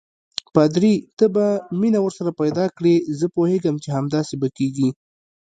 [0.53, 1.45] پادري: ته به
[1.81, 4.89] مینه ورسره پیدا کړې، زه پوهېږم چې همداسې به کېږي.